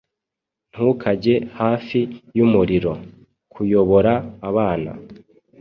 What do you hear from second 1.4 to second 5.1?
hafi yumuriro_kuyobora abana